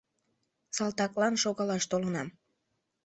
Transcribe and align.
Салтаклан 0.75 1.33
шогалаш 1.43 1.83
толынам. 1.91 2.27